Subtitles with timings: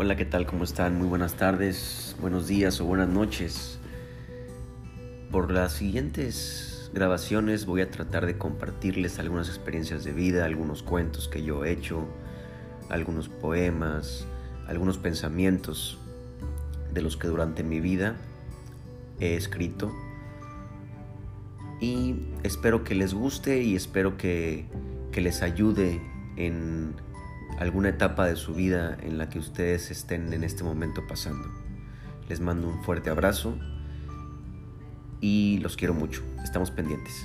[0.00, 0.46] Hola, ¿qué tal?
[0.46, 0.96] ¿Cómo están?
[0.96, 3.80] Muy buenas tardes, buenos días o buenas noches.
[5.32, 11.26] Por las siguientes grabaciones voy a tratar de compartirles algunas experiencias de vida, algunos cuentos
[11.26, 12.06] que yo he hecho,
[12.90, 14.24] algunos poemas,
[14.68, 15.98] algunos pensamientos
[16.94, 18.14] de los que durante mi vida
[19.18, 19.92] he escrito.
[21.80, 24.64] Y espero que les guste y espero que,
[25.10, 26.00] que les ayude
[26.36, 26.94] en
[27.58, 31.48] alguna etapa de su vida en la que ustedes estén en este momento pasando.
[32.28, 33.58] Les mando un fuerte abrazo
[35.20, 36.22] y los quiero mucho.
[36.44, 37.24] Estamos pendientes.